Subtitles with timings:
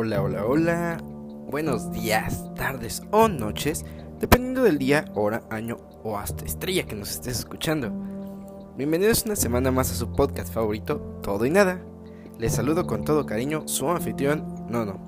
[0.00, 0.98] Hola, hola, hola.
[1.50, 3.84] Buenos días, tardes o noches,
[4.20, 7.90] dependiendo del día, hora, año o hasta estrella que nos estés escuchando.
[8.76, 11.82] Bienvenidos una semana más a su podcast favorito, Todo y Nada.
[12.38, 15.00] Les saludo con todo cariño su anfitrión, No No.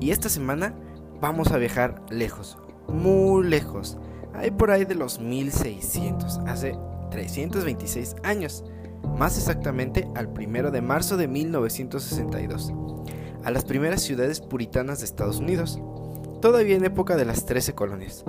[0.00, 0.74] Y esta semana
[1.20, 2.58] vamos a viajar lejos,
[2.88, 3.96] muy lejos.
[4.34, 6.76] Hay por ahí de los 1600, hace
[7.12, 8.64] 326 años,
[9.16, 12.72] más exactamente al 1 de marzo de 1962
[13.46, 15.80] a las primeras ciudades puritanas de Estados Unidos,
[16.42, 18.24] todavía en época de las 13 colonias,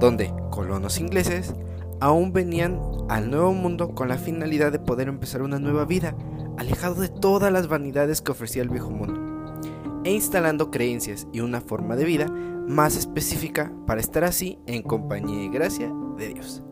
[0.00, 1.54] donde colonos ingleses
[2.00, 6.16] aún venían al nuevo mundo con la finalidad de poder empezar una nueva vida,
[6.58, 9.62] alejado de todas las vanidades que ofrecía el viejo mundo,
[10.02, 15.44] e instalando creencias y una forma de vida más específica para estar así en compañía
[15.44, 16.64] y gracia de Dios.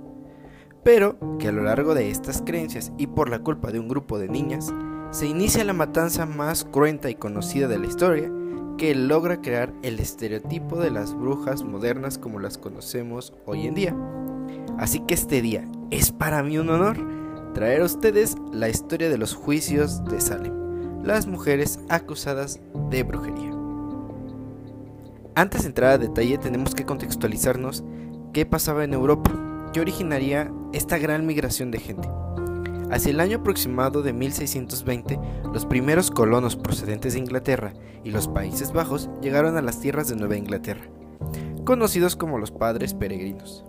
[0.83, 4.19] Pero que a lo largo de estas creencias y por la culpa de un grupo
[4.19, 4.75] de niñas,
[5.15, 8.33] se inicia la matanza más cruenta y conocida de la historia,
[8.77, 13.97] que logra crear el estereotipo de las brujas modernas como las conocemos hoy en día.
[14.77, 16.97] Así que este día es para mí un honor
[17.55, 22.59] traer a ustedes la historia de los juicios de Salem, las mujeres acusadas
[22.91, 23.53] de brujería.
[25.37, 27.85] Antes de entrar a detalle tenemos que contextualizarnos
[28.33, 29.31] qué pasaba en Europa,
[29.73, 32.09] qué originaría esta gran migración de gente.
[32.91, 35.19] Hacia el año aproximado de 1620,
[35.53, 37.73] los primeros colonos procedentes de Inglaterra
[38.05, 40.89] y los Países Bajos llegaron a las tierras de Nueva Inglaterra,
[41.65, 43.65] conocidos como los Padres Peregrinos.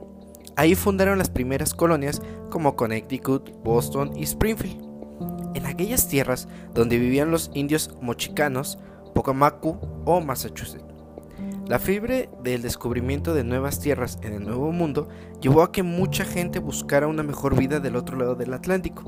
[0.57, 4.83] Ahí fundaron las primeras colonias como Connecticut, Boston y Springfield.
[5.55, 8.77] En aquellas tierras donde vivían los indios mochicanos,
[9.13, 10.84] Pocamacu o Massachusetts.
[11.67, 15.09] La fiebre del descubrimiento de nuevas tierras en el Nuevo Mundo
[15.41, 19.03] llevó a que mucha gente buscara una mejor vida del otro lado del Atlántico.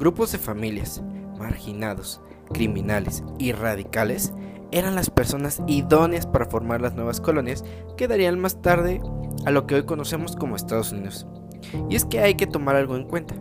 [0.00, 1.00] Grupos de familias,
[1.38, 2.20] marginados,
[2.52, 4.32] criminales y radicales
[4.72, 7.64] eran las personas idóneas para formar las nuevas colonias
[7.96, 9.00] que darían más tarde
[9.46, 11.28] a lo que hoy conocemos como Estados Unidos.
[11.88, 13.36] Y es que hay que tomar algo en cuenta.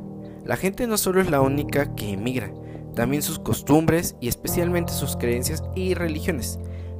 [0.45, 2.53] La gente no solo es la única que emigra,
[2.93, 6.59] también sus costumbres y especialmente sus creencias y religiones,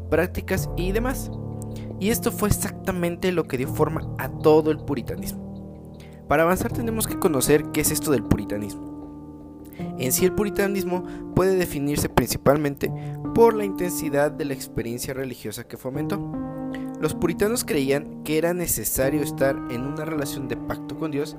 [0.10, 1.30] prácticas y demás.
[2.02, 5.94] Y esto fue exactamente lo que dio forma a todo el puritanismo.
[6.28, 9.70] Para avanzar tenemos que conocer qué es esto del puritanismo.
[10.00, 11.04] En sí el puritanismo
[11.36, 12.92] puede definirse principalmente
[13.36, 16.18] por la intensidad de la experiencia religiosa que fomentó.
[17.00, 21.38] Los puritanos creían que era necesario estar en una relación de pacto con Dios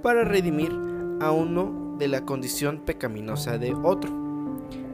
[0.00, 0.70] para redimir
[1.20, 4.12] a uno de la condición pecaminosa de otro,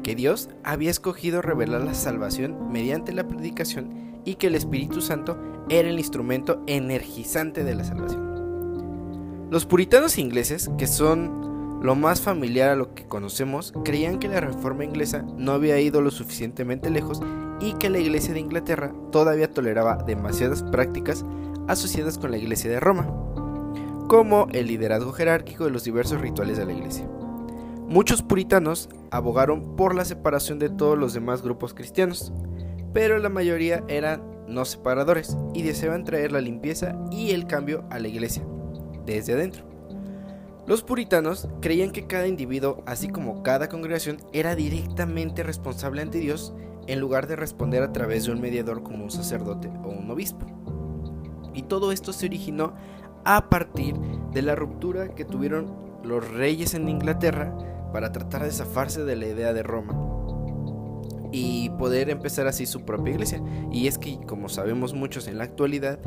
[0.03, 5.39] que Dios había escogido revelar la salvación mediante la predicación y que el Espíritu Santo
[5.69, 9.49] era el instrumento energizante de la salvación.
[9.51, 14.41] Los puritanos ingleses, que son lo más familiar a lo que conocemos, creían que la
[14.41, 17.21] reforma inglesa no había ido lo suficientemente lejos
[17.61, 21.25] y que la iglesia de Inglaterra todavía toleraba demasiadas prácticas
[21.69, 23.07] asociadas con la iglesia de Roma,
[24.09, 27.09] como el liderazgo jerárquico de los diversos rituales de la iglesia.
[27.89, 32.33] Muchos puritanos abogaron por la separación de todos los demás grupos cristianos,
[32.93, 37.99] pero la mayoría eran no separadores y deseaban traer la limpieza y el cambio a
[37.99, 38.45] la iglesia,
[39.07, 39.65] desde adentro.
[40.67, 46.53] Los puritanos creían que cada individuo, así como cada congregación, era directamente responsable ante Dios
[46.87, 50.47] en lugar de responder a través de un mediador como un sacerdote o un obispo.
[51.55, 52.75] Y todo esto se originó
[53.25, 53.97] a partir
[54.33, 55.75] de la ruptura que tuvieron
[56.05, 57.53] los reyes en Inglaterra
[57.93, 60.20] para tratar de zafarse de la idea de Roma
[61.33, 63.43] y poder empezar así su propia iglesia.
[63.73, 65.99] Y es que, como sabemos muchos en la actualidad,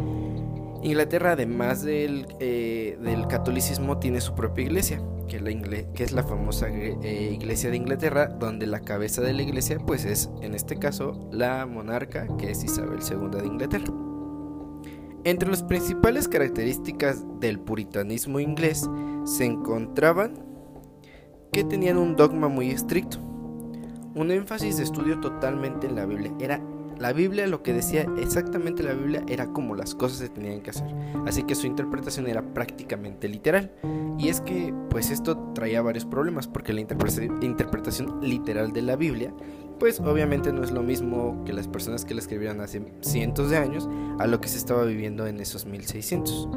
[0.84, 5.51] Inglaterra, además del, eh, del catolicismo, tiene su propia iglesia, que, la
[5.94, 10.03] que es la famosa eh, iglesia de Inglaterra, donde la cabeza de la iglesia, pues
[10.03, 13.94] es, en este caso, la monarca, que es Isabel II de Inglaterra.
[15.23, 18.89] Entre las principales características del puritanismo inglés
[19.23, 20.44] se encontraban
[21.53, 23.19] que tenían un dogma muy estricto,
[24.15, 26.31] un énfasis de estudio totalmente en la Biblia.
[26.39, 26.62] Era
[27.00, 30.69] la Biblia, lo que decía exactamente la Biblia era como las cosas se tenían que
[30.69, 30.88] hacer.
[31.25, 33.71] Así que su interpretación era prácticamente literal.
[34.18, 39.33] Y es que pues esto traía varios problemas porque la interpretación literal de la Biblia
[39.80, 43.57] pues obviamente no es lo mismo que las personas que la escribieron hace cientos de
[43.57, 43.89] años
[44.19, 46.48] a lo que se estaba viviendo en esos 1600.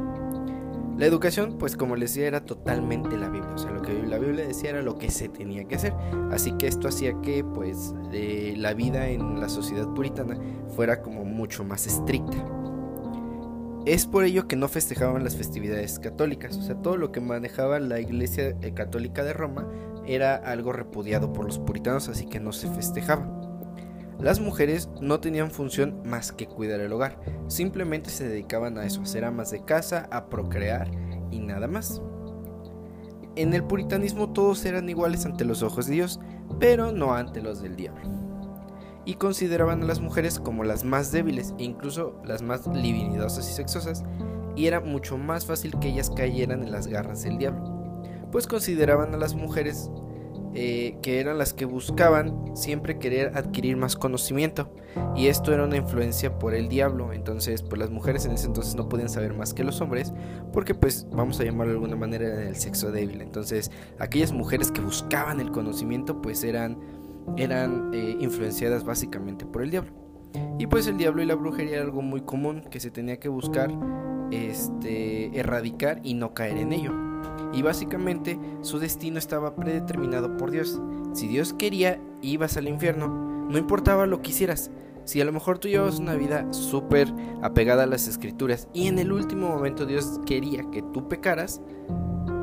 [0.97, 3.53] La educación, pues como les decía, era totalmente la Biblia.
[3.53, 5.93] O sea, lo que la Biblia decía era lo que se tenía que hacer.
[6.31, 10.39] Así que esto hacía que, pues, eh, la vida en la sociedad puritana
[10.75, 12.37] fuera como mucho más estricta.
[13.85, 16.57] Es por ello que no festejaban las festividades católicas.
[16.57, 19.67] O sea, todo lo que manejaba la Iglesia eh, Católica de Roma
[20.07, 23.36] era algo repudiado por los puritanos, así que no se festejaba.
[24.19, 29.01] Las mujeres no tenían función más que cuidar el hogar, simplemente se dedicaban a eso,
[29.01, 30.89] a ser amas de casa, a procrear
[31.31, 32.01] y nada más.
[33.35, 36.19] En el puritanismo todos eran iguales ante los ojos de Dios,
[36.59, 38.09] pero no ante los del diablo.
[39.05, 43.53] Y consideraban a las mujeres como las más débiles e incluso las más libidinosas y
[43.53, 44.03] sexosas,
[44.55, 49.13] y era mucho más fácil que ellas cayeran en las garras del diablo, pues consideraban
[49.13, 49.91] a las mujeres
[50.53, 54.73] eh, que eran las que buscaban siempre querer adquirir más conocimiento.
[55.15, 57.13] Y esto era una influencia por el diablo.
[57.13, 60.13] Entonces pues las mujeres en ese entonces no podían saber más que los hombres
[60.53, 63.21] porque pues vamos a llamarlo de alguna manera el sexo débil.
[63.21, 66.79] Entonces aquellas mujeres que buscaban el conocimiento pues eran
[67.35, 69.91] eran eh, influenciadas básicamente por el diablo.
[70.59, 73.29] Y pues el diablo y la brujería era algo muy común que se tenía que
[73.29, 73.71] buscar
[74.31, 77.06] este erradicar y no caer en ello
[77.57, 80.79] y básicamente su destino estaba predeterminado por Dios.
[81.13, 83.07] Si Dios quería, ibas al infierno,
[83.49, 84.69] no importaba lo que hicieras.
[85.05, 87.11] Si a lo mejor tú llevas una vida súper
[87.41, 91.59] apegada a las escrituras y en el último momento Dios quería que tú pecaras,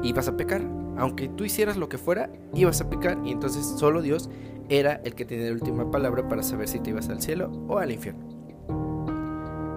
[0.03, 0.63] ibas a pecar.
[0.97, 4.29] Aunque tú hicieras lo que fuera, ibas a pecar y entonces solo Dios
[4.69, 7.79] era el que tenía la última palabra para saber si te ibas al cielo o
[7.79, 8.27] al infierno.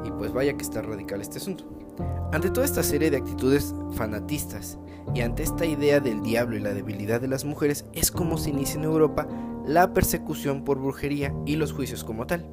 [0.03, 1.86] Y pues vaya que está radical este asunto.
[2.31, 4.77] Ante toda esta serie de actitudes fanatistas
[5.15, 8.49] y ante esta idea del diablo y la debilidad de las mujeres es como se
[8.49, 9.27] inicia en Europa
[9.65, 12.45] la persecución por brujería y los juicios como tal.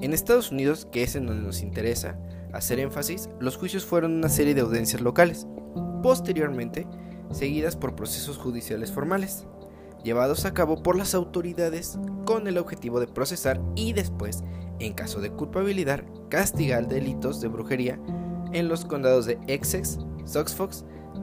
[0.00, 2.18] En Estados Unidos, que es en donde nos interesa
[2.52, 5.46] hacer énfasis, los juicios fueron una serie de audiencias locales,
[6.02, 6.86] posteriormente
[7.30, 9.46] seguidas por procesos judiciales formales,
[10.02, 14.42] llevados a cabo por las autoridades con el objetivo de procesar y después,
[14.80, 17.98] en caso de culpabilidad, castigar delitos de brujería
[18.52, 20.72] en los condados de Essex, Suffolk,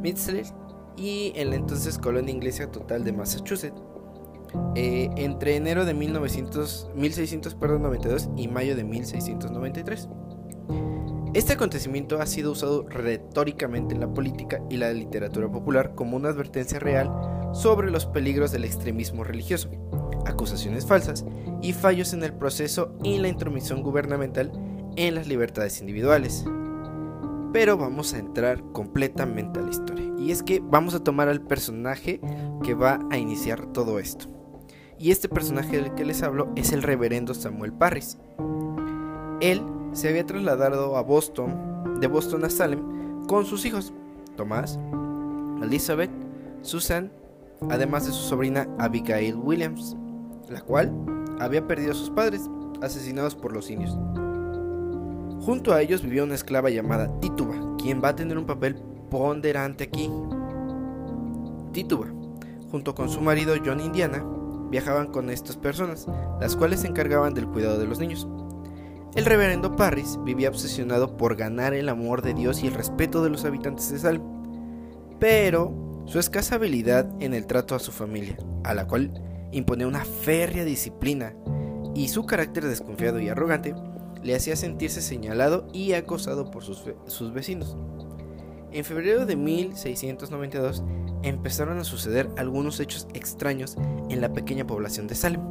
[0.01, 0.53] Middlesex
[0.97, 3.81] y en la entonces colonia inglesa total de Massachusetts.
[4.75, 10.09] Eh, entre enero de 1900, 1692 y mayo de 1693.
[11.35, 16.29] Este acontecimiento ha sido usado retóricamente en la política y la literatura popular como una
[16.29, 17.11] advertencia real
[17.53, 19.69] sobre los peligros del extremismo religioso,
[20.25, 21.25] acusaciones falsas
[21.61, 24.51] y fallos en el proceso y la intromisión gubernamental
[24.95, 26.45] en las libertades individuales.
[27.51, 30.11] Pero vamos a entrar completamente a la historia.
[30.17, 32.21] Y es que vamos a tomar al personaje
[32.63, 34.27] que va a iniciar todo esto.
[34.99, 38.17] Y este personaje del que les hablo es el reverendo Samuel Parris.
[39.39, 39.63] Él
[39.93, 43.93] se había trasladado a Boston, de Boston a Salem, con sus hijos,
[44.35, 44.77] Tomás,
[45.63, 46.11] Elizabeth,
[46.61, 47.11] Susan,
[47.69, 49.95] además de su sobrina Abigail Williams,
[50.49, 50.93] la cual
[51.39, 52.49] había perdido a sus padres,
[52.81, 53.97] asesinados por los indios.
[55.41, 58.75] Junto a ellos vivía una esclava llamada Tituba, quien va a tener un papel
[59.09, 60.09] ponderante aquí.
[61.71, 62.07] Tituba,
[62.71, 64.23] junto con su marido John Indiana,
[64.69, 66.07] viajaban con estas personas,
[66.39, 68.27] las cuales se encargaban del cuidado de los niños.
[69.15, 73.29] El reverendo Parris vivía obsesionado por ganar el amor de Dios y el respeto de
[73.29, 74.21] los habitantes de Salem,
[75.19, 75.73] pero
[76.05, 79.11] su escasa habilidad en el trato a su familia, a la cual
[79.51, 81.33] imponía una férrea disciplina,
[81.95, 83.73] y su carácter desconfiado y arrogante,
[84.23, 87.77] le hacía sentirse señalado y acosado por sus, sus vecinos.
[88.71, 90.83] En febrero de 1692
[91.23, 93.75] empezaron a suceder algunos hechos extraños
[94.09, 95.41] en la pequeña población de Salem,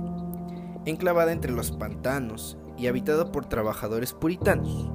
[0.85, 4.91] enclavada entre los pantanos y habitada por trabajadores puritanos.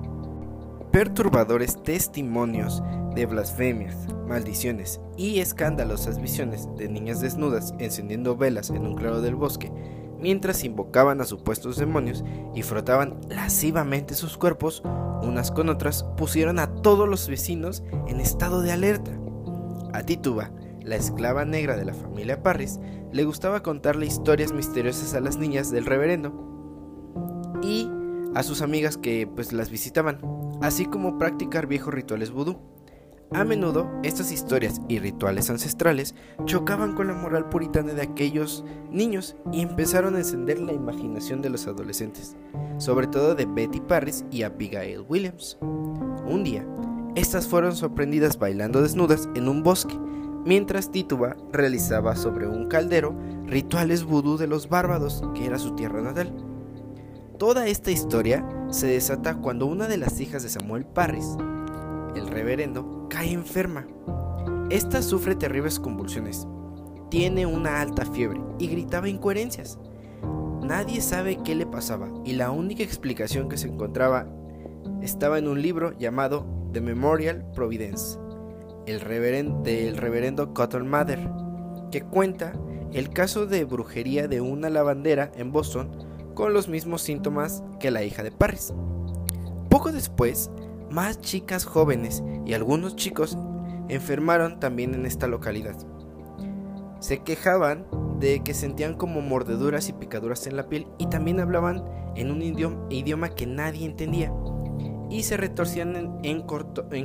[0.91, 2.81] Perturbadores testimonios
[3.15, 9.35] de blasfemias, maldiciones y escandalosas visiones de niñas desnudas encendiendo velas en un claro del
[9.35, 9.71] bosque
[10.23, 12.23] mientras invocaban a supuestos demonios
[12.55, 14.81] y frotaban lascivamente sus cuerpos
[15.21, 19.11] unas con otras, pusieron a todos los vecinos en estado de alerta.
[19.93, 20.51] A Tituba,
[20.81, 22.79] la esclava negra de la familia Parris,
[23.11, 26.33] le gustaba contarle historias misteriosas a las niñas del reverendo
[27.61, 27.89] y
[28.33, 30.19] a sus amigas que pues las visitaban,
[30.61, 32.72] así como practicar viejos rituales vudú.
[33.33, 36.13] A menudo, estas historias y rituales ancestrales
[36.45, 41.49] chocaban con la moral puritana de aquellos niños y empezaron a encender la imaginación de
[41.49, 42.35] los adolescentes,
[42.77, 45.57] sobre todo de Betty Parris y Abigail Williams.
[45.61, 46.63] Un día,
[47.15, 49.97] estas fueron sorprendidas bailando desnudas en un bosque,
[50.45, 53.15] mientras Tituba realizaba sobre un caldero
[53.47, 56.31] rituales vudú de los bárbaros, que era su tierra natal.
[57.39, 61.35] Toda esta historia se desata cuando una de las hijas de Samuel Parris,
[62.15, 63.87] el reverendo, cae enferma.
[64.69, 66.47] Esta sufre terribles convulsiones,
[67.09, 69.79] tiene una alta fiebre y gritaba incoherencias.
[70.61, 74.27] Nadie sabe qué le pasaba y la única explicación que se encontraba
[75.01, 78.17] estaba en un libro llamado The Memorial Providence
[78.85, 78.99] el
[79.63, 81.29] del reverendo Cotton Mather,
[81.91, 82.53] que cuenta
[82.91, 85.91] el caso de brujería de una lavandera en Boston
[86.33, 88.73] con los mismos síntomas que la hija de Parris.
[89.69, 90.51] Poco después,
[90.93, 93.35] más chicas jóvenes y algunos chicos
[93.89, 95.75] enfermaron también en esta localidad.
[96.99, 97.87] Se quejaban
[98.19, 101.83] de que sentían como mordeduras y picaduras en la piel y también hablaban
[102.15, 104.31] en un idioma, que nadie entendía
[105.09, 106.41] y se retorcían en,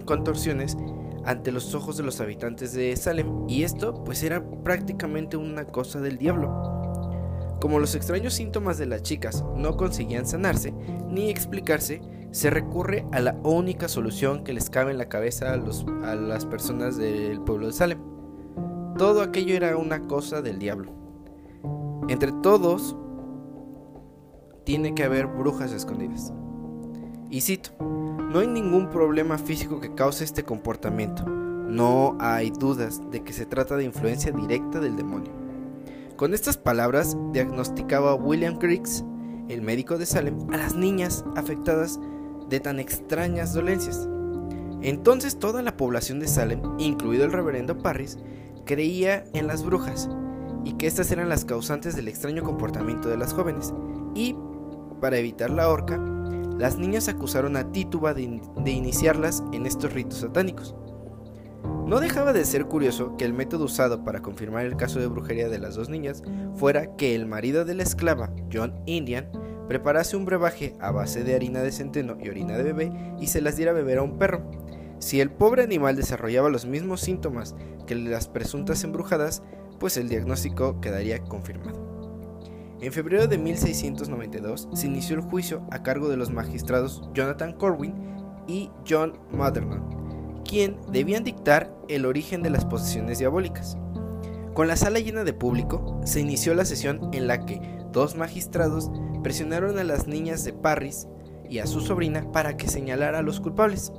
[0.02, 0.76] contorsiones
[1.24, 5.98] ante los ojos de los habitantes de Salem y esto pues era prácticamente una cosa
[6.00, 6.76] del diablo.
[7.60, 10.72] Como los extraños síntomas de las chicas no conseguían sanarse
[11.08, 16.14] ni explicarse, se recurre a la única solución que les cabe en la cabeza a,
[16.14, 17.98] las personas del pueblo de Salem.
[18.96, 20.92] Todo aquello era una cosa del diablo.
[22.08, 22.96] Entre todos
[24.64, 26.32] tiene que haber brujas escondidas.
[27.30, 31.24] Y cito, no hay ningún problema físico que cause este comportamiento.
[31.26, 35.32] No hay dudas de que se trata de influencia directa del demonio.
[36.16, 39.04] Con estas palabras diagnosticaba William Griggs,
[39.48, 42.00] el médico de Salem, a las niñas afectadas
[42.48, 44.08] de tan extrañas dolencias.
[44.80, 48.18] Entonces toda la población de Salem, incluido el reverendo Parris,
[48.64, 50.08] creía en las brujas
[50.64, 53.72] y que estas eran las causantes del extraño comportamiento de las jóvenes.
[54.14, 54.36] Y,
[55.00, 55.98] para evitar la horca,
[56.58, 60.74] las niñas acusaron a Tituba de, iniciarlas en estos ritos satánicos.
[61.86, 65.48] No dejaba de ser curioso que el método usado para confirmar el caso de brujería
[65.48, 66.22] de las dos niñas
[66.54, 69.30] fuera que el marido de la esclava, John Indian,
[69.68, 73.40] preparase un brebaje a base de harina de centeno y orina de bebé y se
[73.40, 74.50] las diera a beber a un perro.
[74.98, 77.54] Si el pobre animal desarrollaba los mismos síntomas
[77.86, 79.42] que las presuntas embrujadas,
[79.78, 81.86] pues el diagnóstico quedaría confirmado.
[82.80, 87.94] En febrero de 1692 se inició el juicio a cargo de los magistrados Jonathan Corwin
[88.46, 93.76] y John Motherland, quien debían dictar el origen de las posesiones diabólicas.
[94.54, 97.60] Con la sala llena de público, se inició la sesión en la que
[97.92, 98.90] dos magistrados
[99.22, 101.06] presionaron a las niñas de Parris
[101.48, 103.92] y a su sobrina para que señalara a los culpables.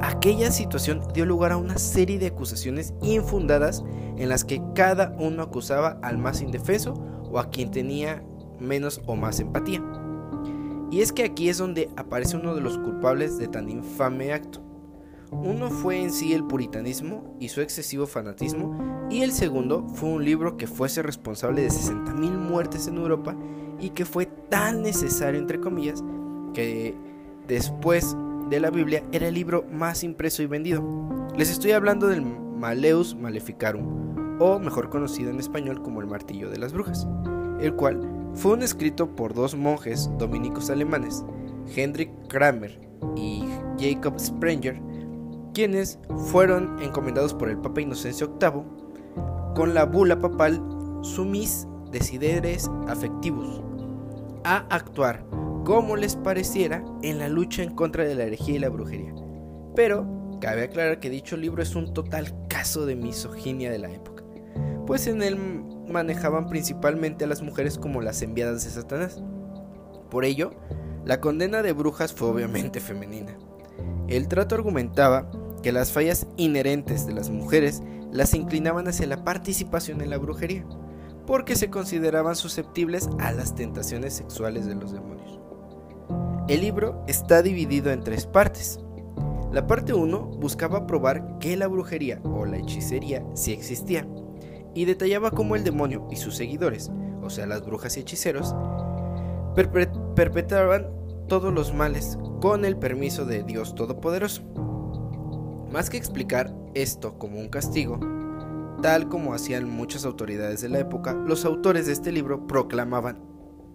[0.00, 3.82] Aquella situación dio lugar a una serie de acusaciones infundadas
[4.16, 6.94] en las que cada uno acusaba al más indefenso
[7.30, 8.24] o a quien tenía
[8.60, 9.82] menos o más empatía.
[10.90, 14.60] Y es que aquí es donde aparece uno de los culpables de tan infame acto.
[15.30, 20.24] Uno fue en sí el puritanismo y su excesivo fanatismo, y el segundo fue un
[20.24, 23.36] libro que fuese responsable de 60.000 muertes en Europa
[23.80, 26.04] y que fue tan necesario, entre comillas,
[26.54, 26.94] que
[27.48, 28.16] después
[28.50, 30.82] de la Biblia era el libro más impreso y vendido.
[31.36, 36.58] Les estoy hablando del Maleus Maleficarum, o mejor conocido en español como el Martillo de
[36.58, 37.06] las Brujas,
[37.60, 38.00] el cual
[38.34, 41.24] fue un escrito por dos monjes dominicos alemanes,
[41.74, 42.80] Hendrik Kramer
[43.16, 43.44] y
[43.78, 44.80] Jacob Sprenger,
[45.54, 45.98] quienes
[46.30, 50.62] fueron encomendados por el Papa Inocencio VIII con la bula papal
[51.02, 53.69] Sumis Desideres Affectivus
[54.44, 55.24] a actuar
[55.64, 59.14] como les pareciera en la lucha en contra de la herejía y la brujería.
[59.76, 64.24] Pero cabe aclarar que dicho libro es un total caso de misoginia de la época,
[64.86, 65.36] pues en él
[65.88, 69.22] manejaban principalmente a las mujeres como las enviadas de Satanás.
[70.10, 70.52] Por ello,
[71.04, 73.36] la condena de brujas fue obviamente femenina.
[74.08, 75.30] El trato argumentaba
[75.62, 77.82] que las fallas inherentes de las mujeres
[78.12, 80.66] las inclinaban hacia la participación en la brujería,
[81.30, 85.38] porque se consideraban susceptibles a las tentaciones sexuales de los demonios.
[86.48, 88.80] El libro está dividido en tres partes.
[89.52, 94.08] La parte 1 buscaba probar que la brujería o la hechicería sí existía,
[94.74, 96.90] y detallaba cómo el demonio y sus seguidores,
[97.22, 98.52] o sea las brujas y hechiceros,
[99.54, 100.88] perpetraban
[101.28, 104.42] todos los males con el permiso de Dios Todopoderoso.
[105.70, 108.00] Más que explicar esto como un castigo,
[108.80, 113.18] tal como hacían muchas autoridades de la época, los autores de este libro proclamaban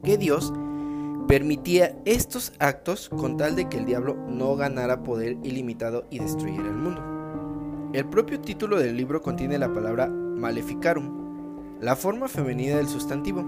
[0.04, 0.54] que Dios
[1.28, 6.68] permitía estos actos con tal de que el diablo no ganara poder ilimitado y destruyera
[6.68, 7.92] el mundo.
[7.94, 13.44] El propio título del libro contiene la palabra maleficarum, la forma femenina del sustantivo,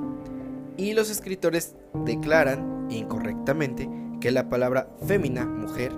[0.77, 3.89] y los escritores declaran incorrectamente
[4.21, 5.91] que la palabra fémina, mujer,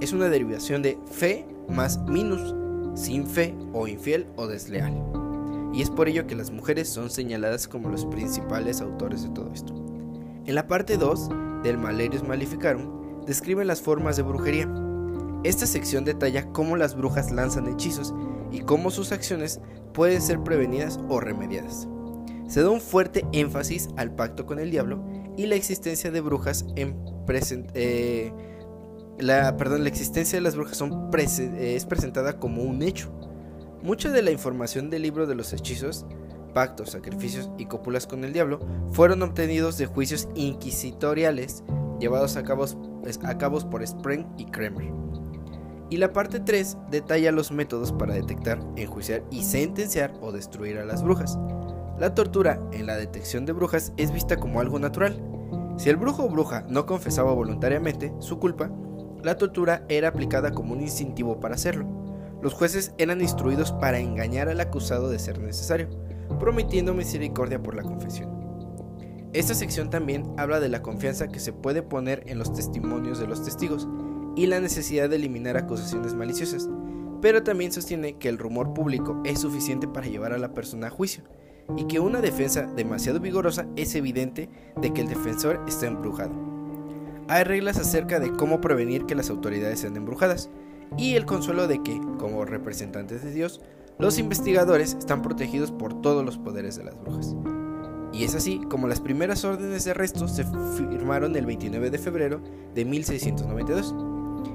[0.00, 2.54] es una derivación de fe más minus,
[2.96, 4.92] sin fe o infiel o desleal.
[5.72, 9.52] Y es por ello que las mujeres son señaladas como los principales autores de todo
[9.52, 9.74] esto.
[10.46, 11.28] En la parte 2
[11.62, 14.68] del Malerius Maleficarum describe las formas de brujería.
[15.44, 18.14] Esta sección detalla cómo las brujas lanzan hechizos
[18.50, 19.60] y cómo sus acciones
[19.92, 21.88] pueden ser prevenidas o remediadas.
[22.48, 25.04] Se da un fuerte énfasis al pacto con el diablo
[25.36, 26.96] y la existencia de brujas en
[27.74, 28.32] eh,
[29.18, 33.10] la, perdón, la existencia de las brujas son es presentada como un hecho.
[33.82, 36.06] Mucha de la información del libro de los hechizos
[36.56, 38.60] pactos, sacrificios y cópulas con el diablo
[38.92, 41.62] fueron obtenidos de juicios inquisitoriales
[42.00, 42.64] llevados a cabo,
[43.24, 44.90] a cabo por Spring y Kremer.
[45.90, 50.86] Y la parte 3 detalla los métodos para detectar, enjuiciar y sentenciar o destruir a
[50.86, 51.38] las brujas.
[51.98, 55.22] La tortura en la detección de brujas es vista como algo natural.
[55.76, 58.70] Si el brujo o bruja no confesaba voluntariamente su culpa,
[59.22, 61.86] la tortura era aplicada como un incentivo para hacerlo.
[62.42, 65.88] Los jueces eran instruidos para engañar al acusado de ser necesario,
[66.38, 68.30] prometiendo misericordia por la confesión.
[69.32, 73.26] Esta sección también habla de la confianza que se puede poner en los testimonios de
[73.26, 73.88] los testigos
[74.36, 76.68] y la necesidad de eliminar acusaciones maliciosas,
[77.20, 80.90] pero también sostiene que el rumor público es suficiente para llevar a la persona a
[80.90, 81.24] juicio
[81.76, 84.48] y que una defensa demasiado vigorosa es evidente
[84.80, 86.55] de que el defensor está embrujado.
[87.28, 90.48] Hay reglas acerca de cómo prevenir que las autoridades sean embrujadas
[90.96, 93.60] y el consuelo de que, como representantes de Dios,
[93.98, 97.34] los investigadores están protegidos por todos los poderes de las brujas.
[98.12, 102.40] Y es así como las primeras órdenes de arresto se firmaron el 29 de febrero
[102.74, 103.94] de 1692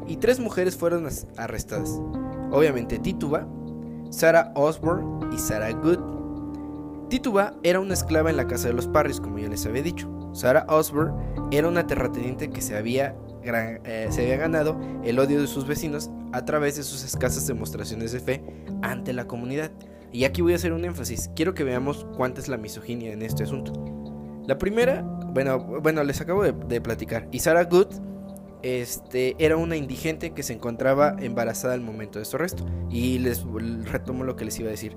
[0.08, 2.00] y tres mujeres fueron arrestadas.
[2.51, 3.48] Obviamente Tituba,
[4.10, 6.00] Sarah Osborne y Sarah Good.
[7.10, 10.10] Tituba era una esclava en la casa de los Parris, como ya les había dicho.
[10.33, 11.13] Sarah Osborne
[11.51, 16.11] era una terrateniente que se había eh, se había ganado el odio de sus vecinos
[16.31, 18.43] a través de sus escasas demostraciones de fe
[18.81, 19.71] ante la comunidad.
[20.11, 21.31] Y aquí voy a hacer un énfasis.
[21.35, 23.73] Quiero que veamos cuánta es la misoginia en este asunto.
[24.45, 27.27] La primera, bueno, bueno les acabo de, platicar.
[27.31, 27.88] Y Sarah Good
[28.61, 32.65] este, era una indigente que se encontraba embarazada al momento de su arresto.
[32.89, 33.43] Y les
[33.85, 34.95] retomo lo que les iba a decir.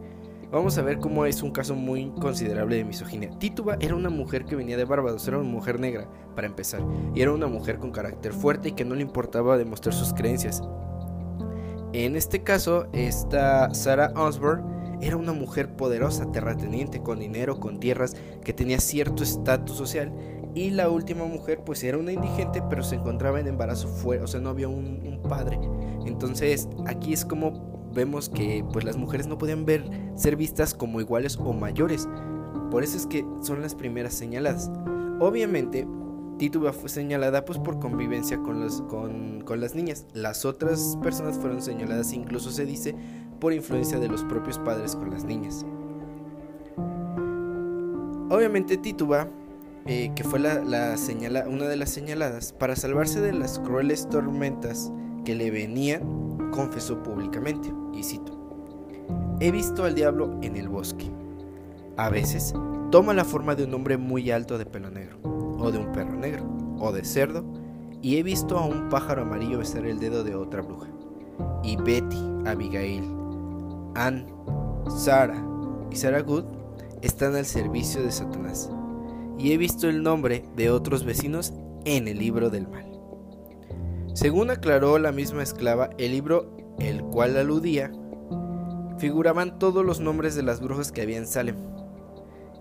[0.50, 3.30] Vamos a ver cómo es un caso muy considerable de misoginia.
[3.38, 6.80] Tituba era una mujer que venía de Barbados, era una mujer negra, para empezar,
[7.14, 10.62] y era una mujer con carácter fuerte y que no le importaba demostrar sus creencias.
[11.92, 14.64] En este caso, esta Sarah Osborne
[15.00, 20.12] era una mujer poderosa, terrateniente, con dinero, con tierras, que tenía cierto estatus social.
[20.54, 24.26] Y la última mujer, pues era una indigente, pero se encontraba en embarazo fuera, o
[24.26, 25.58] sea, no había un, un padre.
[26.06, 31.00] Entonces, aquí es como vemos que pues las mujeres no podían ver ser vistas como
[31.00, 32.08] iguales o mayores.
[32.70, 34.70] Por eso es que son las primeras señaladas.
[35.20, 35.86] Obviamente,
[36.38, 40.06] Tituba fue señalada pues por convivencia con, los, con, con las niñas.
[40.12, 42.96] Las otras personas fueron señaladas, incluso se dice,
[43.40, 45.64] por influencia de los propios padres con las niñas.
[48.30, 49.28] Obviamente Tituba,
[49.86, 54.08] eh, que fue la, la señala, una de las señaladas, para salvarse de las crueles
[54.08, 54.90] tormentas
[55.24, 58.34] que le venían, confesó públicamente, y cito,
[59.40, 61.10] He visto al diablo en el bosque.
[61.96, 62.54] A veces
[62.90, 65.18] toma la forma de un hombre muy alto de pelo negro,
[65.58, 66.44] o de un perro negro,
[66.78, 67.44] o de cerdo,
[68.00, 70.88] y he visto a un pájaro amarillo besar el dedo de otra bruja.
[71.62, 73.04] Y Betty, Abigail,
[73.94, 74.26] Anne,
[74.88, 75.42] Sarah
[75.90, 76.44] y Sarah Good
[77.02, 78.70] están al servicio de Satanás.
[79.38, 81.52] Y he visto el nombre de otros vecinos
[81.84, 82.93] en el libro del mal.
[84.14, 87.90] Según aclaró la misma esclava, el libro el cual aludía
[88.96, 91.56] figuraban todos los nombres de las brujas que había en Salem,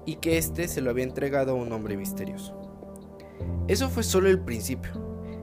[0.03, 2.59] y que éste se lo había entregado a un hombre misterioso.
[3.67, 4.91] Eso fue solo el principio,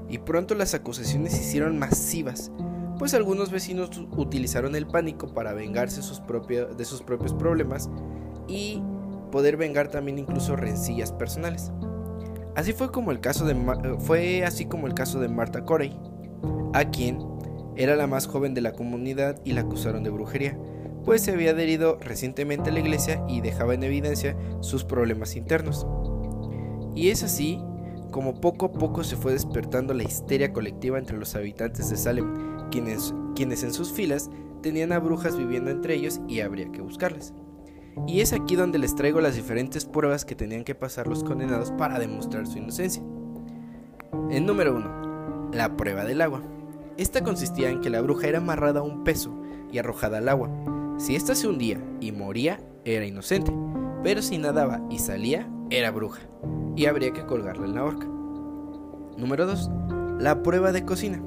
[0.08, 2.50] y pronto las acusaciones se hicieron masivas,
[2.98, 7.88] pues algunos vecinos utilizaron el pánico para vengarse de sus propios problemas
[8.48, 8.82] y
[9.30, 11.70] poder vengar también incluso rencillas personales.
[12.60, 13.56] Así fue como el caso de
[14.00, 15.98] fue así como el caso de Marta Corey,
[16.74, 17.18] a quien
[17.74, 20.58] era la más joven de la comunidad y la acusaron de brujería,
[21.06, 25.86] pues se había adherido recientemente a la iglesia y dejaba en evidencia sus problemas internos.
[26.94, 27.62] Y es así
[28.10, 32.68] como poco a poco se fue despertando la histeria colectiva entre los habitantes de Salem,
[32.70, 34.28] quienes, quienes en sus filas
[34.60, 37.32] tenían a brujas viviendo entre ellos y habría que buscarlas.
[38.06, 41.72] Y es aquí donde les traigo las diferentes pruebas que tenían que pasar los condenados
[41.72, 43.02] para demostrar su inocencia.
[44.30, 45.50] En número 1.
[45.52, 46.42] La prueba del agua.
[46.96, 49.34] Esta consistía en que la bruja era amarrada a un peso
[49.72, 50.50] y arrojada al agua.
[50.98, 53.52] Si ésta se hundía y moría, era inocente,
[54.02, 56.20] pero si nadaba y salía, era bruja,
[56.76, 58.06] y habría que colgarla en la horca.
[59.16, 59.70] Número 2.
[60.18, 61.22] La prueba de cocina.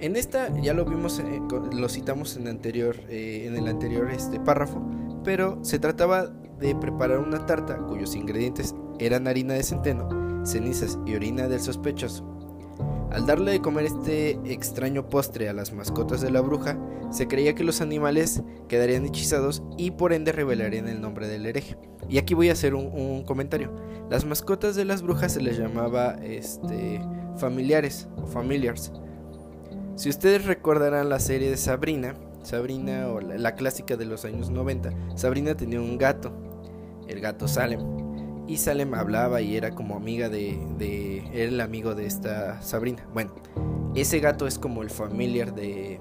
[0.00, 4.40] En esta ya lo vimos, eh, lo citamos en, anterior, eh, en el anterior este,
[4.40, 4.80] párrafo,
[5.24, 6.26] pero se trataba
[6.58, 12.26] de preparar una tarta cuyos ingredientes eran harina de centeno, cenizas y orina del sospechoso.
[13.10, 16.78] Al darle de comer este extraño postre a las mascotas de la bruja,
[17.10, 21.76] se creía que los animales quedarían hechizados y por ende revelarían el nombre del hereje.
[22.08, 23.74] Y aquí voy a hacer un, comentario.
[24.10, 27.00] Las mascotas de las brujas se les llamaba este,
[27.36, 28.92] familiares o familiars.
[29.96, 34.92] Si ustedes recordarán la serie de Sabrina, Sabrina o la, clásica de los años 90,
[35.14, 36.32] Sabrina tenía un gato.
[37.08, 37.80] el gato Salem.
[38.46, 43.06] Y Salem hablaba y era como amiga de, de era el amigo de esta Sabrina.
[43.12, 43.32] Bueno,
[43.94, 46.00] ese gato es como el familiar de,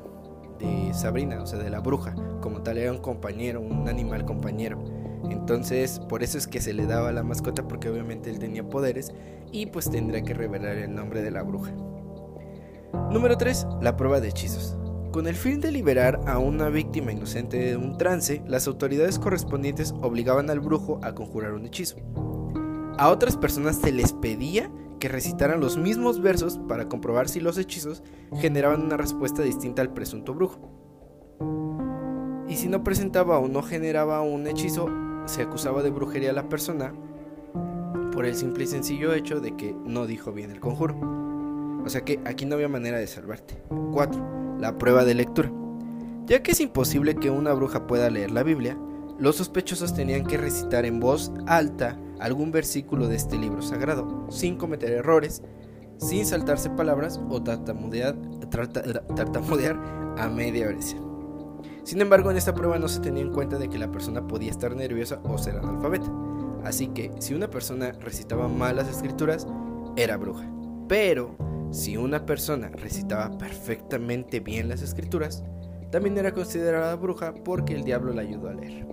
[0.59, 2.15] de Sabrina, o sea, de la bruja.
[2.41, 4.83] Como tal, era un compañero, un animal compañero.
[5.29, 9.11] Entonces, por eso es que se le daba la mascota, porque obviamente él tenía poderes
[9.51, 11.71] y pues tendría que revelar el nombre de la bruja.
[13.11, 13.67] Número 3.
[13.81, 14.77] La prueba de hechizos.
[15.11, 19.91] Con el fin de liberar a una víctima inocente de un trance, las autoridades correspondientes
[20.01, 21.97] obligaban al brujo a conjurar un hechizo.
[22.95, 27.57] A otras personas se les pedía que recitaran los mismos versos para comprobar si los
[27.57, 28.03] hechizos
[28.39, 30.69] generaban una respuesta distinta al presunto brujo.
[32.47, 34.89] Y si no presentaba o no generaba un hechizo,
[35.25, 36.93] se acusaba de brujería a la persona
[38.11, 41.28] por el simple y sencillo hecho de que no dijo bien el conjuro.
[41.85, 43.61] O sea que aquí no había manera de salvarte.
[43.91, 44.57] 4.
[44.59, 45.51] La prueba de lectura.
[46.25, 48.77] Ya que es imposible que una bruja pueda leer la Biblia,
[49.17, 54.57] los sospechosos tenían que recitar en voz alta algún versículo de este libro sagrado, sin
[54.57, 55.41] cometer errores,
[55.97, 58.15] sin saltarse palabras o tartamudear,
[60.17, 61.09] a media oración.
[61.83, 64.51] Sin embargo, en esta prueba no se tenía en cuenta de que la persona podía
[64.51, 66.11] estar nerviosa o ser analfabeta.
[66.63, 69.47] Así que si una persona recitaba mal las escrituras,
[69.95, 70.49] era bruja.
[70.87, 71.35] Pero
[71.71, 75.43] si una persona recitaba perfectamente bien las escrituras,
[75.91, 78.87] también era considerada bruja porque el diablo la ayudó a leer.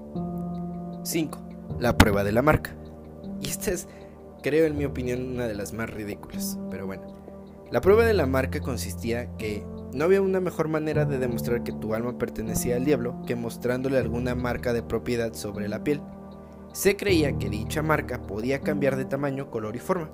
[1.03, 1.49] 5.
[1.79, 2.77] La prueba de la marca.
[3.41, 3.89] Y esta es,
[4.43, 6.59] creo en mi opinión, una de las más ridículas.
[6.71, 7.03] Pero bueno.
[7.71, 11.73] La prueba de la marca consistía que no había una mejor manera de demostrar que
[11.73, 16.01] tu alma pertenecía al diablo que mostrándole alguna marca de propiedad sobre la piel.
[16.73, 20.11] Se creía que dicha marca podía cambiar de tamaño, color y forma.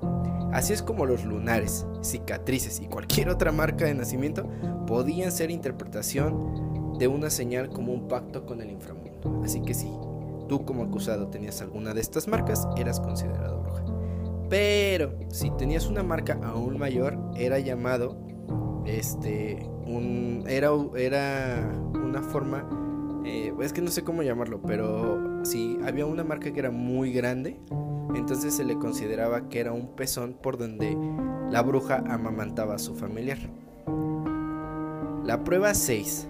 [0.53, 4.49] Así es como los lunares, cicatrices y cualquier otra marca de nacimiento
[4.87, 9.41] podían ser interpretación de una señal como un pacto con el inframundo.
[9.43, 9.91] Así que si
[10.49, 13.85] tú como acusado tenías alguna de estas marcas, eras considerado bruja.
[14.51, 18.19] Pero si tenías una marca aún mayor, era llamado
[18.85, 22.69] este un era era una forma
[23.25, 27.13] eh, es que no sé cómo llamarlo pero si había una marca que era muy
[27.13, 27.61] grande
[28.15, 30.97] entonces se le consideraba que era un pezón por donde
[31.51, 33.39] la bruja amamantaba a su familiar
[35.25, 36.29] la prueba 6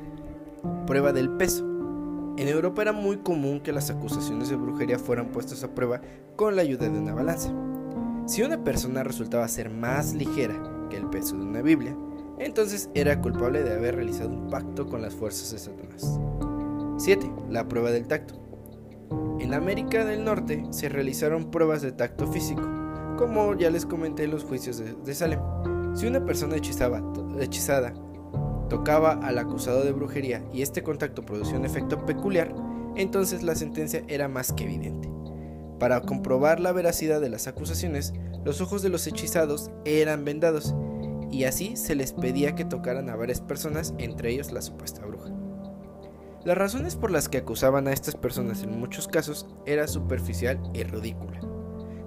[0.87, 1.73] prueba del peso
[2.38, 6.01] en Europa era muy común que las acusaciones de brujería fueran puestas a prueba
[6.35, 7.53] con la ayuda de una balanza.
[8.27, 10.55] Si una persona resultaba ser más ligera
[10.88, 11.95] que el peso de una Biblia,
[12.38, 16.18] entonces era culpable de haber realizado un pacto con las fuerzas de Satanás.
[16.97, 17.31] 7.
[17.51, 18.42] La prueba del tacto.
[19.40, 22.62] En América del Norte se realizaron pruebas de tacto físico,
[23.18, 25.40] como ya les comenté en los juicios de, Salem.
[25.94, 27.03] Si una persona hechizaba,
[27.40, 27.92] hechizada
[28.68, 32.55] tocaba al acusado de brujería y este contacto producía un efecto peculiar,
[32.96, 35.11] entonces la sentencia era más que evidente.
[35.79, 40.75] Para comprobar la veracidad de las acusaciones, los ojos de los hechizados eran vendados
[41.31, 45.32] y así se les pedía que tocaran a varias personas, entre ellos la supuesta bruja.
[46.45, 50.83] Las razones por las que acusaban a estas personas en muchos casos era superficial y
[50.83, 51.41] ridícula.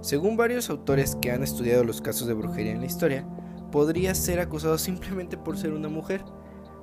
[0.02, 3.26] Según varios autores que han estudiado los casos de brujería en la historia,
[3.72, 6.22] podría ser acusado simplemente por ser una mujer,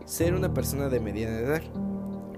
[0.07, 1.63] ser una persona de mediana edad,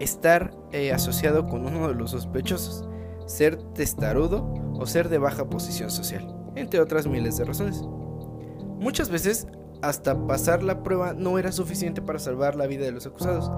[0.01, 2.85] estar eh, asociado con uno de los sospechosos,
[3.27, 7.81] ser testarudo o ser de baja posición social, entre otras miles de razones.
[8.81, 9.47] Muchas veces
[9.81, 13.49] hasta pasar la prueba no era suficiente para salvar la vida de los acusados.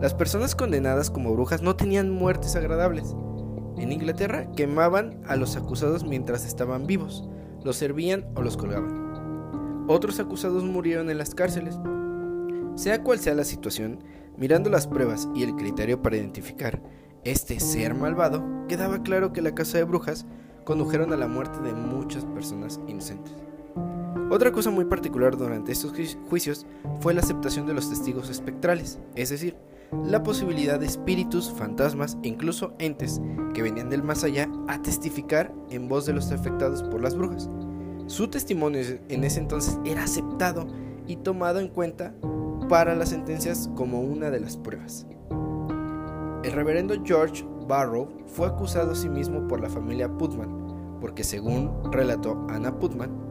[0.00, 3.16] Las personas condenadas como brujas no tenían muertes agradables.
[3.78, 7.28] En Inglaterra quemaban a los acusados mientras estaban vivos,
[7.64, 9.86] los servían o los colgaban.
[9.88, 11.80] Otros acusados murieron en las cárceles.
[12.76, 13.98] Sea cual sea la situación,
[14.36, 16.80] mirando las pruebas y el criterio para identificar
[17.24, 20.26] este ser malvado, quedaba claro que la casa de brujas
[20.64, 23.34] condujeron a la muerte de muchas personas inocentes.
[24.30, 25.92] Otra cosa muy particular durante estos
[26.28, 26.66] juicios
[27.00, 29.56] fue la aceptación de los testigos espectrales, es decir,
[30.04, 33.20] la posibilidad de espíritus, fantasmas e incluso entes
[33.54, 37.48] que venían del más allá a testificar en voz de los afectados por las brujas.
[38.06, 40.66] Su testimonio en ese entonces era aceptado
[41.06, 42.14] y tomado en cuenta
[42.68, 45.06] para las sentencias como una de las pruebas.
[46.44, 51.92] El reverendo George Barrow fue acusado a sí mismo por la familia Putman, porque según
[51.92, 53.27] relató Anna Putman,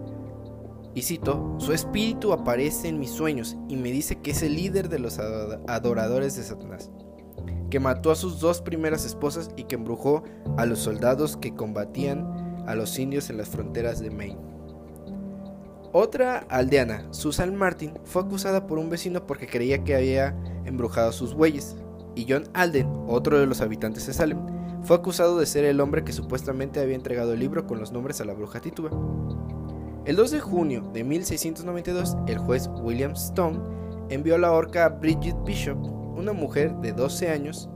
[0.97, 4.89] y cito, su espíritu aparece en mis sueños y me dice que es el líder
[4.89, 6.89] de los adoradores de Satanás,
[7.69, 10.23] que mató a sus dos primeras esposas y que embrujó
[10.57, 14.39] a los soldados que combatían a los indios en las fronteras de Maine.
[15.91, 21.35] Otra aldeana, Susan Martin, fue acusada por un vecino porque creía que había embrujado sus
[21.35, 21.75] bueyes,
[22.15, 24.39] y John Alden, otro de los habitantes de Salem,
[24.81, 28.19] fue acusado de ser el hombre que supuestamente había entregado el libro con los nombres
[28.19, 28.89] a la bruja Tituba.
[30.07, 33.59] El 2 de junio de 1692, el juez William Stone
[34.07, 35.77] envió a la horca a Bridget Bishop,
[36.17, 37.69] una mujer de 12 años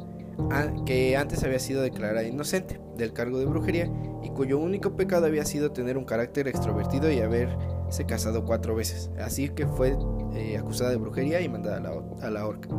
[0.86, 3.92] que antes había sido declarada inocente del cargo de brujería
[4.24, 9.12] y cuyo único pecado había sido tener un carácter extrovertido y haberse casado cuatro veces.
[9.20, 9.98] Así que fue
[10.34, 11.84] eh, acusada de brujería y mandada
[12.22, 12.70] a la, horca.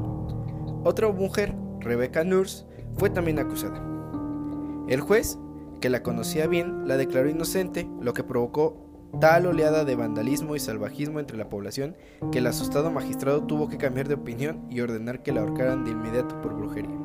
[0.83, 2.65] Otra mujer, Rebecca Nurse,
[2.97, 3.85] fue también acusada.
[4.88, 5.38] El juez,
[5.83, 10.61] que la conocía bien, la declaró inocente, lo que provocó tal oleada de vandalismo y
[10.61, 11.96] salvajismo entre la población
[12.31, 15.90] que el asustado magistrado tuvo que cambiar de opinión y ordenar que la ahorcaran de
[15.90, 16.96] inmediato por brujería.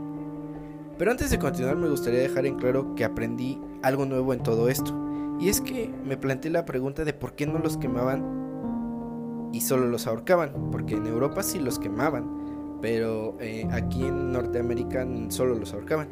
[0.98, 4.70] Pero antes de continuar me gustaría dejar en claro que aprendí algo nuevo en todo
[4.70, 4.96] esto,
[5.40, 9.88] y es que me planteé la pregunta de por qué no los quemaban y solo
[9.88, 15.74] los ahorcaban, porque en Europa sí los quemaban, pero eh, aquí en Norteamérica solo los
[15.74, 16.10] ahorcaban.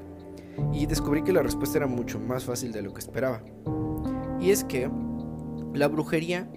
[0.71, 3.41] Y descubrí que la respuesta era mucho más fácil de lo que esperaba.
[4.39, 4.89] Y es que
[5.75, 6.49] la brujería,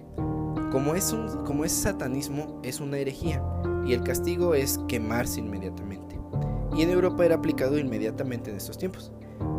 [0.71, 3.43] como es, un, satanismo, es una herejía
[3.85, 6.19] y el castigo es quemarse inmediatamente.
[6.75, 9.11] Y en Europa era aplicado inmediatamente en estos tiempos.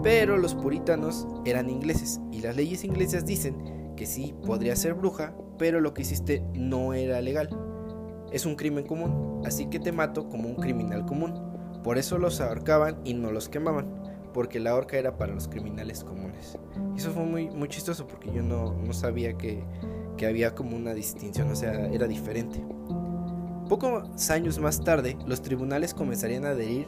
[0.03, 5.35] Pero los puritanos eran ingleses y las leyes inglesas dicen que sí, podría ser bruja,
[5.59, 7.51] pero lo que hiciste no era legal.
[8.33, 11.35] Es un crimen común, así que te mato como un criminal común.
[11.83, 14.00] Por eso los ahorcaban y no los quemaban
[14.33, 16.59] porque la horca era para los criminales comunes.
[16.95, 19.65] Y eso fue muy, muy chistoso porque yo no, sabía que,
[20.17, 22.63] que, había como una distinción, o sea, era diferente.
[23.69, 26.87] Pocos años más tarde, los tribunales comenzarían a adherir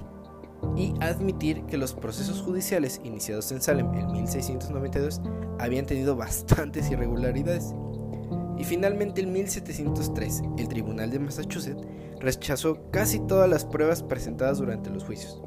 [0.76, 5.20] y admitir que los procesos judiciales iniciados en Salem en 1692
[5.58, 7.74] habían tenido bastantes irregularidades.
[8.58, 11.82] Y finalmente en 1703, el Tribunal de Massachusetts
[12.20, 15.42] rechazó casi todas las pruebas presentadas durante los juicios.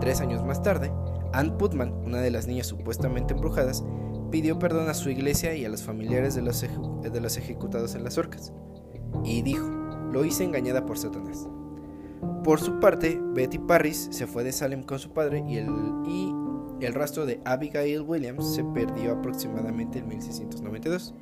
[0.00, 0.92] Tres años más tarde,
[1.32, 3.84] Ann Putman, una de las niñas supuestamente embrujadas,
[4.30, 8.04] pidió perdón a su iglesia y a los familiares de los, de los ejecutados en
[8.04, 8.52] las orcas,
[9.24, 9.66] y dijo,
[10.10, 11.48] lo hice engañada por Satanás.
[12.44, 15.68] Por su parte, Betty Parris se fue de Salem con su padre y el,
[16.06, 16.32] y
[16.84, 21.14] el rastro de Abigail Williams se perdió aproximadamente en 1692.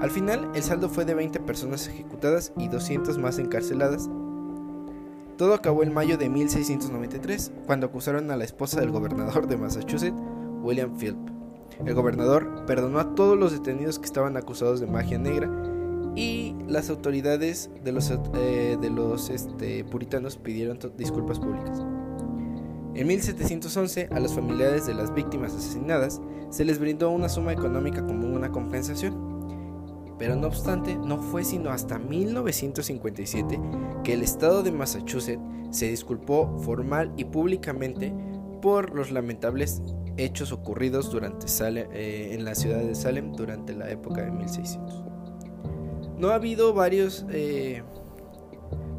[0.00, 4.08] Al final, el saldo fue de 20 personas ejecutadas y 200 más encarceladas
[5.36, 10.16] todo acabó en mayo de 1693, cuando acusaron a la esposa del gobernador de Massachusetts,
[10.62, 11.18] William Philp.
[11.84, 15.50] El gobernador perdonó a todos los detenidos que estaban acusados de magia negra
[16.14, 21.84] y las autoridades de los, eh, de los este, puritanos pidieron disculpas públicas.
[22.94, 28.04] En 1711, a los familiares de las víctimas asesinadas se les brindó una suma económica
[28.06, 29.25] como una compensación
[30.18, 33.60] pero no obstante no fue sino hasta 1957
[34.02, 38.14] que el estado de Massachusetts se disculpó formal y públicamente
[38.62, 39.82] por los lamentables
[40.16, 41.46] hechos ocurridos durante
[41.92, 45.04] eh, en la ciudad de Salem durante la época de 1600.
[46.18, 47.82] No ha habido varios eh,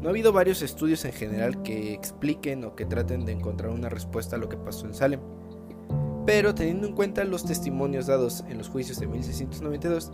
[0.00, 3.88] no ha habido varios estudios en general que expliquen o que traten de encontrar una
[3.88, 5.20] respuesta a lo que pasó en Salem.
[6.24, 10.12] Pero teniendo en cuenta los testimonios dados en los juicios de 1692,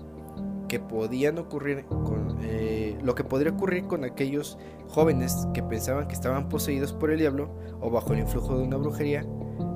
[0.69, 6.15] que podían ocurrir con eh, lo que podría ocurrir con aquellos jóvenes que pensaban que
[6.15, 7.51] estaban poseídos por el diablo
[7.81, 9.27] o bajo el influjo de una brujería,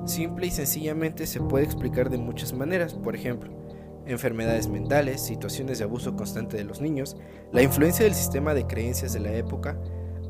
[0.05, 3.51] simple y sencillamente se puede explicar de muchas maneras, por ejemplo,
[4.05, 7.15] enfermedades mentales, situaciones de abuso constante de los niños,
[7.51, 9.79] la influencia del sistema de creencias de la época,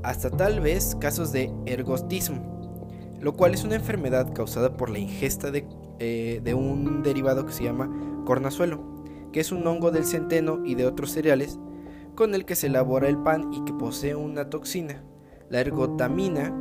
[0.03, 5.51] hasta tal vez casos de ergotismo, lo cual es una enfermedad causada por la ingesta
[5.51, 5.65] de,
[5.99, 7.89] eh, de un derivado que se llama
[8.25, 8.98] cornazuelo
[9.31, 11.59] que es un hongo del centeno y de otros cereales,
[12.15, 15.03] con el que se elabora el pan y que posee una toxina.
[15.49, 16.53] La ergotamina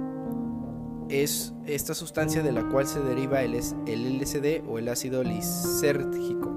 [1.09, 6.51] es esta sustancia de la cual se deriva el, LSD o el ácido lisérgico.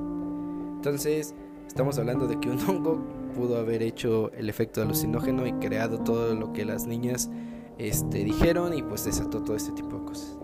[0.76, 1.34] Entonces,
[1.67, 3.02] estamos hablando de que un hongo
[3.36, 7.30] pudo haber hecho el efecto alucinógeno y creado todo lo que las niñas
[7.78, 10.38] este, dijeron y pues desató todo este tipo de cosas.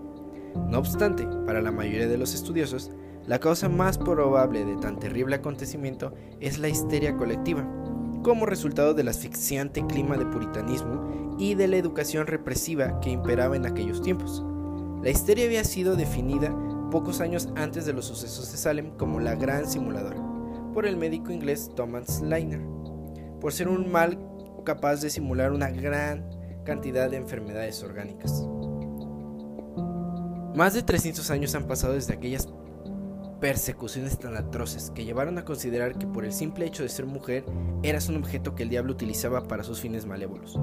[0.69, 2.91] No obstante, para la mayoría de los estudiosos,
[3.27, 7.67] la causa más probable de tan terrible acontecimiento es la histeria colectiva,
[8.23, 13.65] como resultado del asfixiante clima de puritanismo y de la educación represiva que imperaba en
[13.65, 14.43] aquellos tiempos.
[15.03, 16.55] La histeria había sido definida
[16.89, 20.23] pocos años antes de los sucesos de Salem como la gran simuladora,
[20.73, 22.61] por el médico inglés Thomas Liner,
[23.41, 24.17] por ser un mal
[24.63, 26.29] capaz de simular una gran
[26.63, 28.47] cantidad de enfermedades orgánicas.
[30.55, 32.47] Más de 300 años han pasado desde aquellas
[33.39, 37.45] persecuciones tan atroces que llevaron a considerar que por el simple hecho de ser mujer
[37.83, 40.59] eras un objeto que el diablo utilizaba para sus fines malévolos.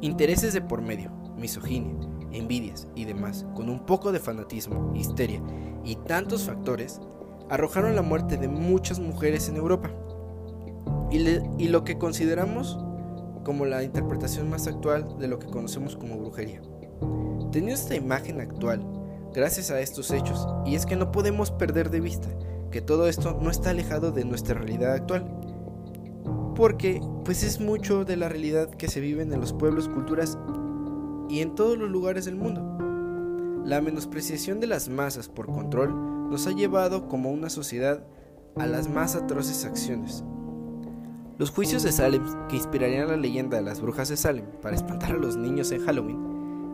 [0.00, 1.94] Intereses de por medio, misoginia,
[2.32, 5.42] envidias y demás, con un poco de fanatismo, histeria
[5.84, 7.00] y tantos factores,
[7.48, 9.90] arrojaron la muerte de muchas mujeres en Europa.
[11.10, 12.78] Y, lo que consideramos
[13.44, 16.60] como la interpretación más actual de lo que conocemos como brujería.
[17.50, 18.84] Teniendo esta imagen actual,
[19.38, 22.28] gracias a estos hechos, y es que no podemos perder de vista
[22.72, 25.30] que todo esto no está alejado de nuestra realidad actual,
[26.56, 30.36] porque pues es mucho de la realidad que se vive en los pueblos, culturas
[31.28, 33.62] y en todos los lugares del mundo.
[33.64, 38.02] La menospreciación de las masas por control nos ha llevado como una sociedad
[38.56, 40.24] a las más atroces acciones.
[41.38, 45.12] Los juicios de Salem, que inspirarían la leyenda de las brujas de Salem para espantar
[45.12, 46.27] a los niños en Halloween,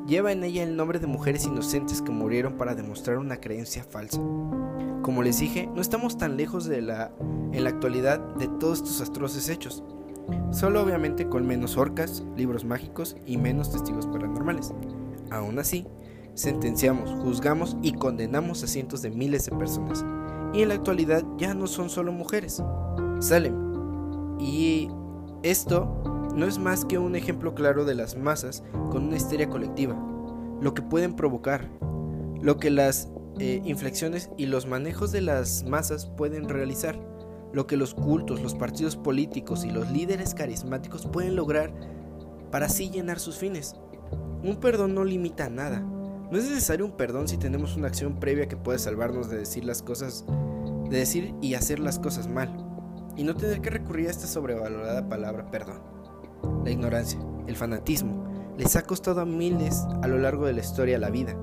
[0.07, 4.21] lleva en ella el nombre de mujeres inocentes que murieron para demostrar una creencia falsa.
[5.03, 7.13] Como les dije, no estamos tan lejos de la,
[7.53, 9.85] en la actualidad de todos estos atroces hechos
[10.51, 14.73] solo obviamente con menos orcas, libros mágicos y menos testigos paranormales.
[15.31, 15.87] Aún así,
[16.35, 20.05] sentenciamos, juzgamos y condenamos a cientos de miles de personas.
[20.53, 22.63] Y en la actualidad ya no son solo mujeres.
[23.19, 23.55] Salem.
[24.39, 24.89] Y
[25.43, 29.97] esto no es más que un ejemplo claro de las masas con una histeria colectiva.
[30.61, 31.71] Lo que pueden provocar.
[32.41, 36.99] Lo que las eh, inflexiones y los manejos de las masas pueden realizar
[37.53, 41.73] lo que los cultos, los partidos políticos y los líderes carismáticos pueden lograr
[42.51, 43.77] para así llenar sus fines.
[44.43, 45.81] Un perdón no limita a nada.
[45.81, 49.65] No es necesario un perdón si tenemos una acción previa que puede salvarnos de decir
[49.65, 50.25] las cosas,
[50.91, 52.51] de decir y hacer las cosas mal,
[53.17, 55.94] y no tener que recurrir a esta sobrevalorada palabra perdón.
[56.65, 58.25] La ignorancia, el fanatismo,
[58.57, 61.37] les ha costado a miles a lo largo de la historia la vida.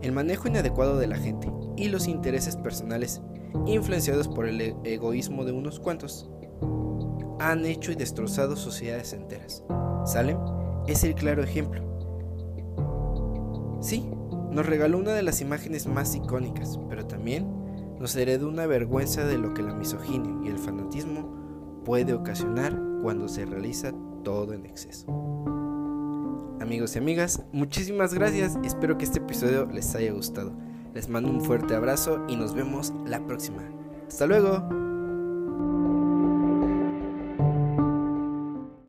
[0.00, 3.22] El manejo inadecuado de la gente y los intereses personales
[3.66, 6.30] influenciados por el e-, egoísmo de unos cuantos,
[7.38, 9.64] han hecho y destrozado sociedades enteras.
[10.04, 10.38] Salem
[10.86, 11.82] es el claro ejemplo.
[13.80, 14.08] Sí,
[14.50, 17.48] nos regaló una de las imágenes más icónicas, pero también
[17.98, 23.28] nos heredó una vergüenza de lo que la misoginia y el fanatismo puede ocasionar cuando
[23.28, 25.06] se realiza todo en exceso.
[26.60, 30.52] Amigos y amigas, muchísimas gracias, espero que este episodio les haya gustado.
[30.94, 33.62] Les mando un fuerte abrazo y nos vemos la próxima.
[34.06, 34.81] Hasta luego.